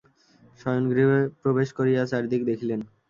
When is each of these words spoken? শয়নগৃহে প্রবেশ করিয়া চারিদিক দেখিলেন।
শয়নগৃহে 0.59 1.19
প্রবেশ 1.41 1.69
করিয়া 1.77 2.01
চারিদিক 2.11 2.41
দেখিলেন। 2.45 2.79